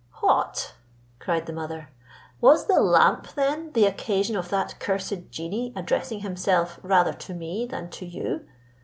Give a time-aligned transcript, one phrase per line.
[0.21, 0.73] "What!"
[1.19, 1.89] cried the mother,
[2.39, 7.67] "was your lamp then the occasion of that cursed genie addressing himself rather to me
[7.67, 8.47] than to you?"